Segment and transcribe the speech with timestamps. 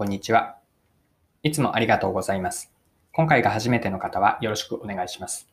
[0.00, 0.56] こんにちは。
[1.42, 2.72] いつもありがとうございます。
[3.12, 5.46] 今回が初めての方はよろしくお願いします。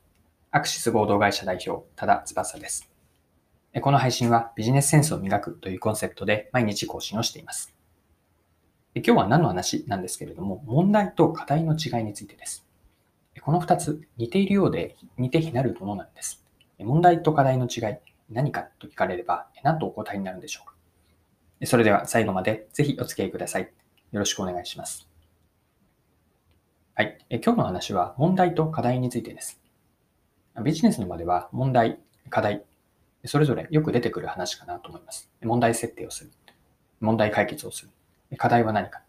[0.52, 2.90] アクシス合同会社代表、多田翼です。
[3.82, 7.76] この配信はビジネスセンスを磨くというコンセプトで毎日更新をしています。
[8.96, 12.66] 今日は何の話なんですけれども、問題と課題の違いについてです。
[13.42, 16.42] この2つ似ているようで似て非なるものなんです。
[16.80, 17.98] 問題と課題の違い、
[18.30, 20.74] 何かと聞かれれば何とお答えになるんでしょうか
[21.66, 23.70] それでは最後までぜひお付き合いください。
[24.12, 25.08] よろしくお願いします。
[26.96, 27.18] はい。
[27.30, 29.60] え今日の話は問題と課題についてです。
[30.64, 32.64] ビジネスの場では問題、課題、
[33.26, 35.30] それぞれよく出てくる話かなと思います。
[35.44, 36.32] 問題設定をする。
[37.00, 37.86] 問題解決をす
[38.32, 38.38] る。
[38.38, 39.02] 課題は何か。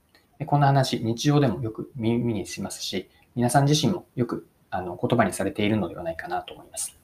[0.47, 6.99] こんな話、日常でもよく耳にしますし、皆さん自身もよくあの言葉にされているのではないかなと思います。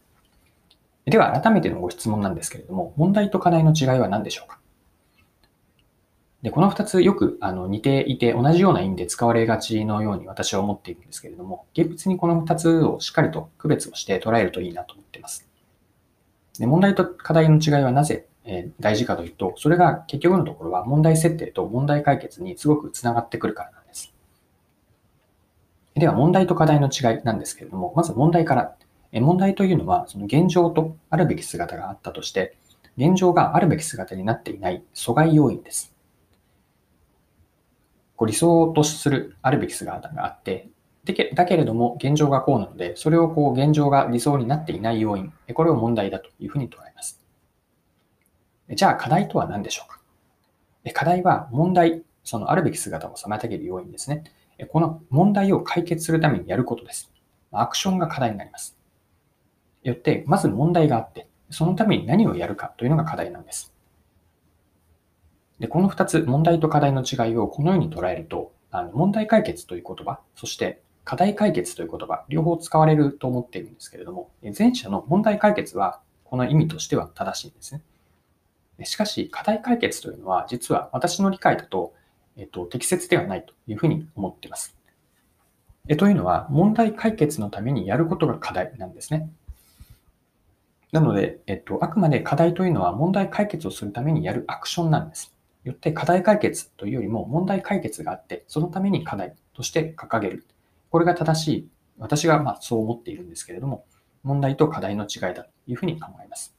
[1.07, 4.59] では、改めてのご質問なんですけれども、問題と課題の違いは何でしょうか？
[6.45, 15.49] で、この2つよくあの似ていて同じような意味で使われがちのように私は思っているんですけれども、現物にこの2つをしっかりと区別をして捉えるといいなと思っています。
[16.59, 24.13] で問題と課題の違いはなぜ、え大事かというと、それが結局のところは問題設定と問題解決にすごくつながってくるからなんです。
[25.95, 28.77] では問題と課題の違いなんですけれども、まず問題から
[29.13, 32.55] 問題というのは、その現状とあるべき姿があったとして、
[32.99, 35.94] 現状があるべき姿になっていない阻害要因です。
[38.25, 40.69] こう理想とするあるべき姿があって、
[41.35, 47.21] だけれども現状がこうなので、それをこう現状が理想になっていない要因、これを問題だというふうに捉えます。
[48.71, 50.01] じゃあ課題とは何でしょうか？
[50.95, 54.25] 課題は問題、そのあるべき姿を妨げる要因ですね。
[54.71, 57.13] この問題を解決するためにやることです。
[57.53, 58.79] アクションが課題になります。
[59.83, 63.74] よって、まず問題があって、そのために何をやるかというのが課題なんです。
[65.59, 77.83] で、この2つ、問題と課題の違いをこのように捉えると、あの問題解決という言葉、そして課題解決という言葉、両方使われると思っているんですけれども、前者の問題解決は、この意味としては正しいんですね。
[78.85, 81.95] しかし、課題解決というのは、実は私の理解だと、
[82.37, 84.77] えっと、適切ではないというふうに思っています。
[85.87, 89.31] えというのは、問題解決のためにやることが課題なんですね。
[90.91, 95.34] なので、えっと、あくまで課題というのは問題解決をするためにやるアクションなんです。
[95.65, 100.47] よって課題解決というよりも問題解決があって、そのために課題として掲げる。
[100.91, 101.69] これが正しい。
[101.99, 103.85] 私がまあそう思っているんですけれども、
[104.23, 106.55] 問題と課題の違いだというふうに考えます。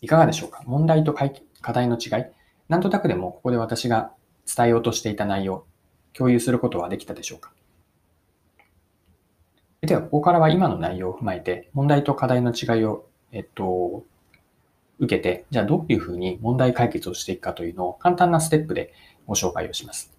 [0.00, 0.62] いかがでしょうか？
[0.66, 2.24] 問題と課題の違い。
[2.68, 4.12] なんとなくでもここで私が
[4.46, 5.66] 伝えようとしていた内容、
[6.12, 7.52] 共有することはできたでしょうか？
[9.80, 14.04] では、ここからは今の内容を踏まえて、問題と課題の違いを、えっと、
[14.98, 18.92] 受けて、じゃあどういうふうに問題解決をしていくかというのを簡単なステップで
[19.26, 20.12] ご紹介をします。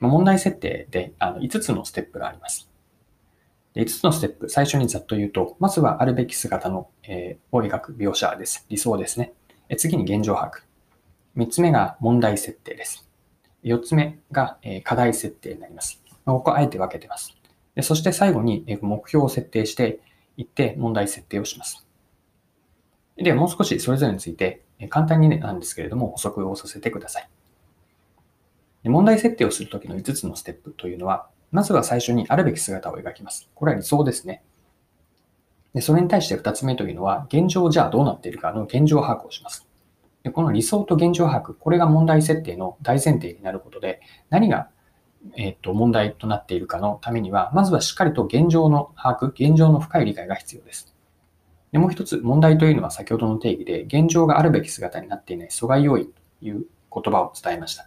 [0.00, 2.70] 問題設定であの5つのステップがあります。
[3.74, 8.64] 5つのステップ、最初にざっと言うと、まずはあるべき姿の、えー、を描く描写です。
[8.70, 9.34] 理想ですね。
[9.76, 10.62] 次に現状把握。
[11.36, 13.06] 3つ目が問題設定です。
[13.64, 16.02] 4つ目が、え、課題設定になります。
[16.24, 17.36] ここはあえて分けてます。
[17.74, 20.00] でそして最後に目標を設定して
[20.36, 21.85] いって問題設定をします。
[23.16, 27.28] ではもう少しそれぞれについて簡単になんですけれども補足をさせてください。
[28.84, 33.48] 問題設定をするときの5つのステップというのは、まずは最初にあるべき姿を描きます。
[33.54, 34.42] これは理想ですね。
[35.74, 39.66] でそれに対して2つ目というのは、現状じゃあどうなっているかの現状把握をします。
[40.22, 44.00] でこの理想と現状把握、これが問題設定の大前提になることで、
[44.30, 44.68] 何が
[45.34, 50.95] えっと、問題となっているかのためには、まずはしっかりと現状の把握、現状の深い理解が必要です。
[51.76, 57.86] でもう一つ、問題というのは先ほどの定義で、現状があるべき姿になっていない阻害要因という言葉を伝えました。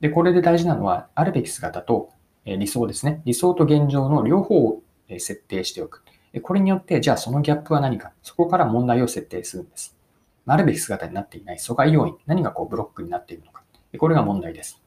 [0.00, 2.10] で、これで大事なのは、あるべき姿と
[2.44, 3.22] 理想ですね。
[3.24, 6.02] 理想と現状の両方を設定しておく。
[6.42, 9.96] これによって、じゃあそのギャップは何か、そこから問題を設定するんです。
[10.44, 13.62] あるべき姿になっていない阻害要因、何がこうブロックになっているのか。
[13.96, 14.82] これが問題です。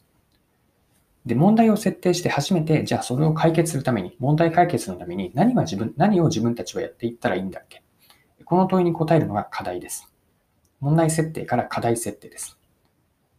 [1.26, 7.87] で、問題を設定して初めて、じゃあそれを解決するために、問題解決のために何が自分、何を自分たちはやっていったらいいんだっけ
[8.48, 10.10] この問いに答えるのが課題です。
[10.80, 12.58] 問題設定から課題設定です。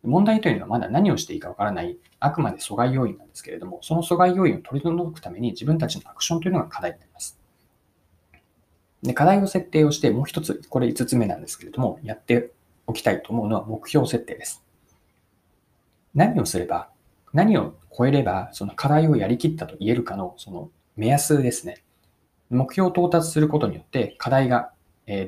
[0.02, 7.38] 問題というのはまだ何をしていいかわからない、あくまで阻害要因なんですけれども、その阻害要因を取り除くために自分たちのアクションというのが課題になります。
[9.02, 12.52] で課題を設定をして、もう一つ、これ5つ目なんですけれども、やって
[12.86, 14.62] おきたいと思うのは目標設定です。
[16.14, 16.88] 何をすれば
[17.32, 21.82] 何を超えれば、その課題をやりきったと言えるかの、その目安ですね。
[22.50, 24.72] 目標を到達することによって課題が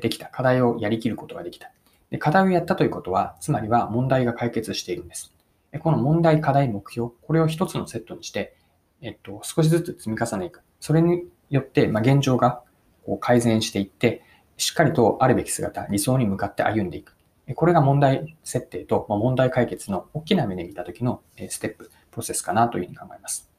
[0.01, 0.27] できた。
[0.27, 1.71] 課題をやりきることができた。
[2.11, 5.33] で課題をやったということは、つまりは問題が解決しているんです。
[5.79, 8.55] この問題、課題、目標、これを一つのセットにして、
[9.01, 10.61] えっと、少しずつ積み重ねていく。
[10.79, 12.61] それによって、まあ、現状が
[13.05, 14.23] こう改善していって、
[14.57, 17.15] しっかりとあるべき姿、理想に向かって歩んでいく。
[17.55, 23.49] これが問題設定と問題解決の大きな目で見たときのステップ、プロセスかなというふうに考えます。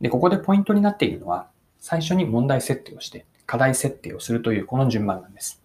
[0.00, 1.48] で、ここでポイントになっているのは、
[1.80, 5.62] 最初に問題設定をして、課題設定をするというこの順番なんです。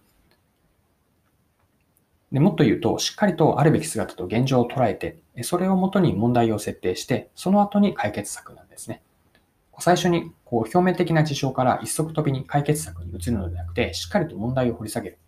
[2.32, 9.02] でもっと言うと、しっかりとあるべき姿と現状を捉えて、それをもとに問題を設定して、その後に解決策なんですね。
[9.80, 15.18] 最初にこう表面的な事象から一足飛びに解決策に移るのではなくて、しっかりと問題を掘り下げる。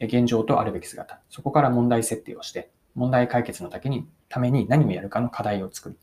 [0.00, 1.20] 現状とあるべき姿。
[1.28, 5.98] そこから問題設定をして、問題解決のためにために何をやるかの課題を作る。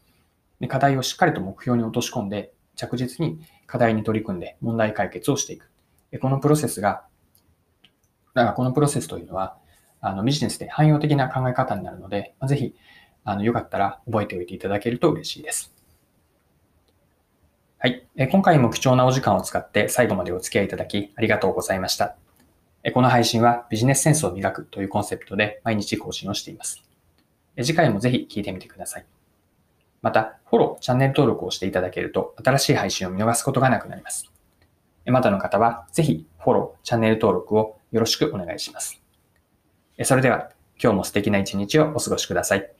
[0.60, 5.70] で課題をしっかりと目標に落とし込んで、着実に課題に取り組んで問題解決をしていく。
[6.20, 7.04] このプロセスが、
[8.34, 9.58] だからこのプロセスというのは、
[10.02, 12.76] あのビジネスで汎用的な考え方になるので、ぜひ、
[13.24, 15.74] あの、よかったら覚えておいていただけると嬉しいです。
[17.80, 18.08] はい。
[18.32, 22.16] 今回も貴重なお時間を使って最後までお付き合いいただきありがとうございました。
[22.94, 26.84] この配信はビジネスセンスを磨くというコンセプトで毎日更新をしています。
[27.58, 29.06] 次回もぜひ聞いてみてください。
[30.02, 34.35] また、フォロー、チャンネル登録をしていただけると新しい配信を見逃すことがなくなります。
[35.06, 39.02] まだの方はぜひフォロー、チャンネル登録をよろしくお願いします。
[40.04, 40.50] それでは、
[40.82, 42.75] 今日も素敵な一日をお過ごしください。